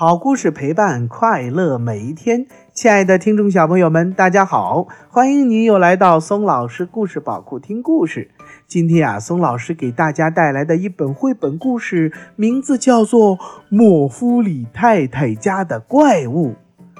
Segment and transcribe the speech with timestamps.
[0.00, 8.30] 好故事陪伴快乐每一天，亲爱的听众小朋友们，大家好，欢迎您又来到松老师故事宝库听故事。
[8.66, 13.36] 今天啊，松老师给大家带来的一本绘本故事，名字叫做
[13.68, 16.52] 《莫夫里太太家的怪物》。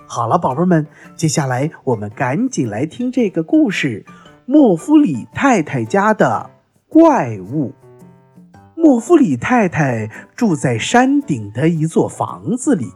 [0.07, 0.87] 好了，宝贝们，
[1.17, 4.05] 接下来我们赶紧来听这个故事：
[4.45, 6.51] 莫夫里太太家的
[6.87, 7.73] 怪物。
[8.77, 12.91] 莫夫里太太住在山顶的一座房子里，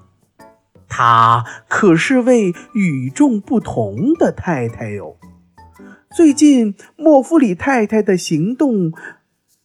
[0.96, 5.16] 她可是位与众不同的太太哟。
[6.14, 8.92] 最近，莫夫里太太的行动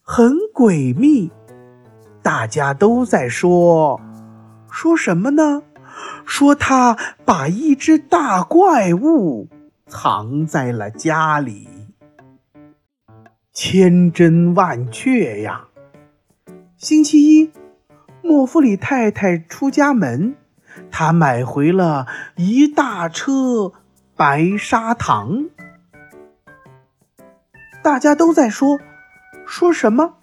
[0.02, 1.30] 很诡秘，
[2.20, 4.00] 大家都在说，
[4.72, 5.62] 说什么呢？
[6.26, 9.46] 说她把一只大怪物
[9.86, 11.68] 藏在了家里。
[13.52, 15.68] 千真万确呀！
[16.76, 17.52] 星期一，
[18.20, 20.34] 莫夫里太太出家门，
[20.90, 23.72] 他买回了一大车
[24.16, 25.46] 白砂糖。
[27.82, 28.78] 大家都在说，
[29.46, 30.14] 说什么？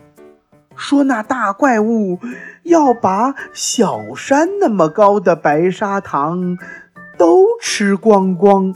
[0.76, 2.20] 说那大怪物
[2.64, 6.58] 要把小山那么高的白砂糖
[7.18, 8.76] 都吃光光。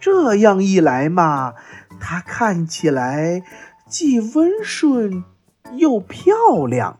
[0.00, 1.54] 这样一来嘛，
[2.00, 3.42] 它看起来
[3.88, 5.24] 既温顺。
[5.76, 6.34] 又漂
[6.66, 6.98] 亮。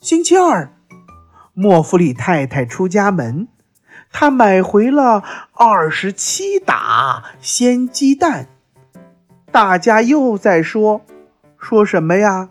[0.00, 0.72] 星期二，
[1.58, 3.48] 莫弗里太太出家门，
[4.12, 8.48] 她买回了二十七打鲜鸡蛋。
[9.50, 11.00] 大家又在说，
[11.58, 12.50] 说什么呀？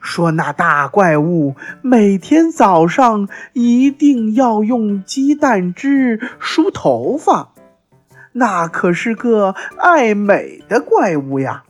[0.00, 7.52] 说那大怪物每天早上一定要用鸡蛋汁梳头发，
[8.32, 11.64] 那可是个爱美的怪物呀。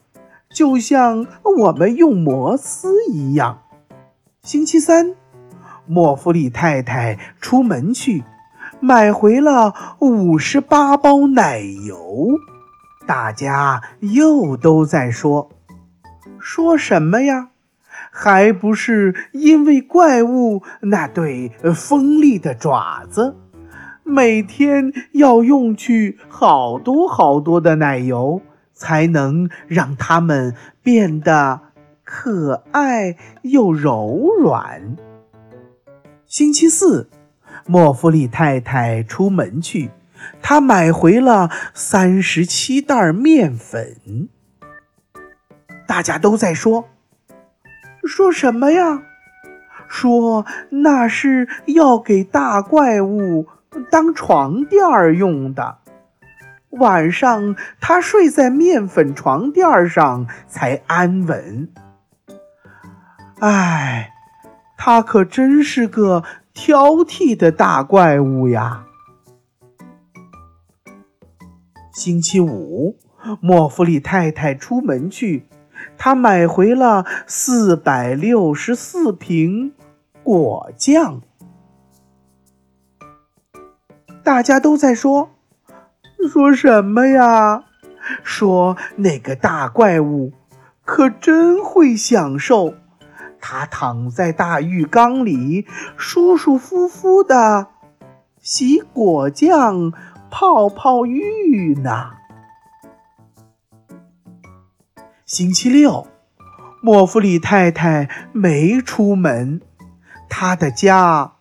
[0.48, 3.62] 就像我们用摩丝一样。
[4.42, 5.16] 星期三，
[5.90, 8.22] 莫夫里太太出门去，
[8.78, 12.38] 买回了五十八包奶油。
[13.06, 15.50] 大家又都在说，
[16.38, 17.48] 说什么呀？
[18.12, 23.36] 还不是因为怪物那对锋利的爪子，
[24.04, 28.40] 每天要用去好多好多的奶油。
[28.72, 31.60] 才能让它们变得
[32.02, 34.96] 可爱又柔软。
[36.30, 37.10] 星期四，
[37.66, 39.90] 莫弗里太太出门去，
[40.40, 44.28] 她买回了三十七袋面粉。
[45.88, 46.88] 大家都在说，
[48.04, 49.02] 说什么呀？
[49.88, 53.48] 说那是要给大怪物
[53.90, 55.78] 当床垫儿用的。
[56.68, 61.68] 晚上，他睡在面粉床垫上才安稳。
[63.40, 64.12] 唉，
[64.82, 66.24] 他可真是个
[66.54, 68.86] 挑剔的大怪物呀！
[71.92, 72.96] 星期五，
[73.42, 75.46] 莫弗里太太出门去，
[75.98, 79.74] 她买回了四百六十四瓶
[80.22, 81.20] 果酱。
[84.24, 85.28] 大家都在说。
[86.32, 87.64] 说什么呀？
[88.22, 90.32] 说那个大怪物
[90.86, 92.76] 可真会享受，
[93.40, 97.68] 他躺在大浴缸里，舒舒服服的
[98.40, 99.92] 洗果酱
[100.30, 102.10] 泡泡浴呢。
[105.24, 106.06] 星期六，
[106.82, 109.60] 莫弗里太太没出门，
[110.28, 111.32] 她的家，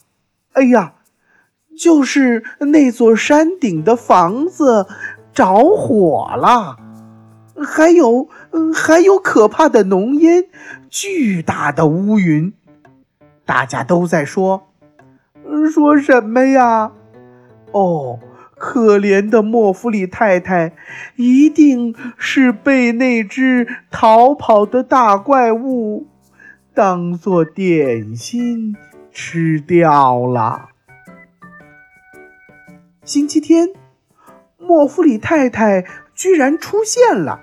[0.54, 0.94] 哎呀！
[1.78, 4.86] 就是那座山顶的房子
[5.32, 6.76] 着火了，
[7.66, 8.28] 还有，
[8.74, 10.46] 还有可怕的浓烟，
[10.90, 12.54] 巨大的乌云，
[13.46, 14.68] 大家都在说，
[15.74, 16.92] 说什么呀？
[17.72, 18.20] 哦，
[18.56, 20.74] 可怜的莫弗里太太，
[21.16, 26.08] 一定是被那只逃跑的大怪物
[26.74, 28.76] 当做点心
[29.12, 30.70] 吃掉了。
[33.04, 33.70] 星期天，
[34.58, 37.42] 莫弗里太太居然出现了，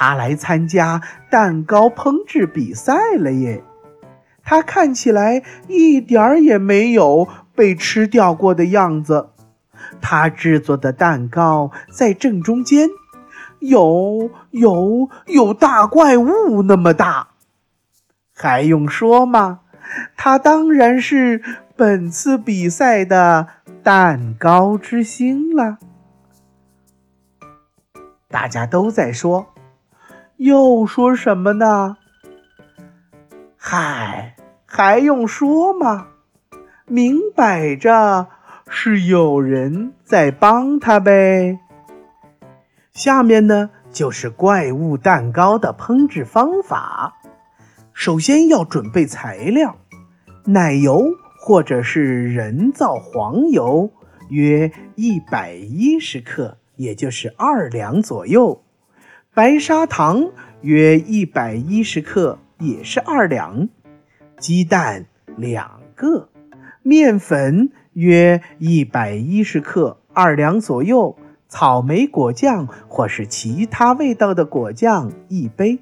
[0.00, 3.62] 他来参加蛋糕烹制比赛了耶！
[4.42, 9.28] 他看起来一点儿也没有被吃掉过的样子。
[10.00, 12.88] 他制作的蛋糕在正中间，
[13.58, 17.28] 有有有大怪物那么大，
[18.34, 19.60] 还用说吗？
[20.16, 21.42] 他当然是
[21.76, 23.48] 本次比赛的。
[23.82, 25.78] 蛋糕之星了，
[28.28, 29.54] 大家都在说，
[30.40, 31.98] 又说什么呢？
[33.58, 36.06] 嗨，还用说吗？
[36.86, 38.26] 明摆着
[38.66, 41.58] 是有人在帮他呗。
[42.90, 47.18] 下面呢，就是怪物蛋糕的烹制方法。
[47.92, 49.76] 首先要准备材料：
[50.46, 51.04] 奶油
[51.38, 53.90] 或者是人造黄油，
[54.30, 58.62] 约一百一十克，也就是二两左右；
[59.32, 63.68] 白砂糖约一百一十克，也是二两；
[64.40, 65.06] 鸡蛋
[65.36, 66.28] 两个；
[66.82, 71.16] 面粉约一百一十克，二两左右。
[71.46, 75.78] 草莓果酱或是其他味道的果酱一杯。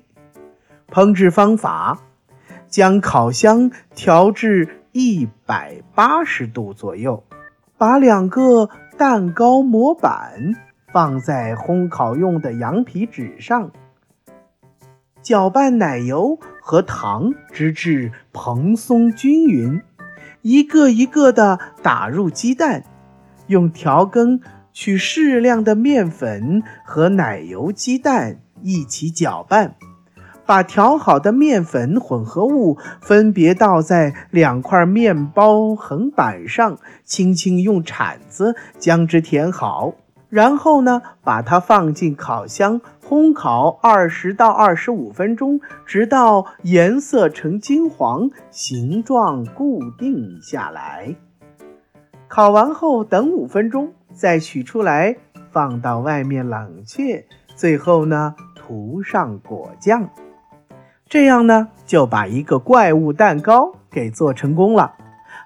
[0.91, 2.03] 烹制方法：
[2.69, 7.25] 将烤箱调至一百八十度左右，
[7.79, 8.69] 把两个
[8.99, 10.55] 蛋糕模板
[10.93, 13.71] 放在烘烤用的羊皮纸上，
[15.23, 19.83] 搅拌奶油和糖，直至蓬松均匀，
[20.43, 22.85] 一个一个的打入鸡蛋，
[23.47, 24.41] 用调羹。
[24.71, 29.75] 取适量的面粉和奶油、鸡蛋一起搅拌，
[30.47, 39.95] 把调好的面粉混合物分别倒在两块面包横板上，轻轻用铲子将之填好。
[40.29, 51.17] 然后呢，把它放进烤箱烘烤二十到二十五分钟，直到颜色呈金黄，形状固定下来。
[52.29, 53.93] 烤完后等五分钟。
[54.11, 55.17] 再取出来，
[55.53, 57.25] 放到外面冷却。
[57.55, 60.11] 最后呢，涂上果酱，
[61.09, 64.95] 这样呢，就把一个怪物蛋糕给做成功了。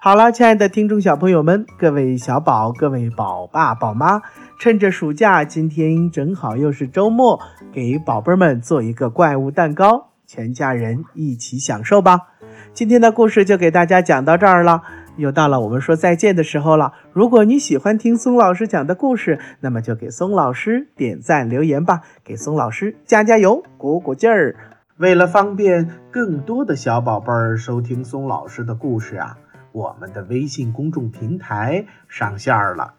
[0.01, 4.23] 好了，亲爱的听众小朋友们，各位小宝，各位宝爸宝妈，
[4.63, 7.37] 趁着暑假，今天正好又是周末，
[7.73, 12.29] 给宝贝们做一个怪物蛋糕，全家人一起享受吧。
[12.73, 14.81] 今天的故事就给大家讲到这儿了。
[15.17, 16.93] 又到了我们说再见的时候了。
[17.11, 24.55] 如果你喜欢听松老师讲的故事，那么就给松老师点赞留言吧，给松老师加加油，鼓鼓劲儿。
[24.95, 29.37] 为了方便更多的小宝贝儿收听松老师的故事啊，
[29.73, 32.93] 我们的微信公众平台上线了，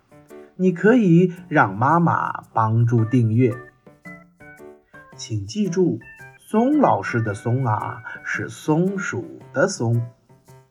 [0.56, 3.52] 你可以让妈妈帮助订阅。
[5.16, 5.98] 请记住，
[6.38, 10.02] 松老师的松啊，是松鼠的松。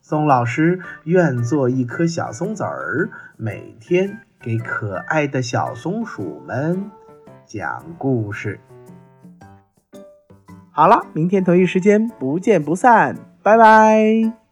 [0.01, 6.91] 松老师愿做一颗小松子儿，每天给可爱的小松鼠们
[7.45, 8.59] 讲故事。
[10.71, 14.43] 好了，明天同一时间不见不散，拜拜。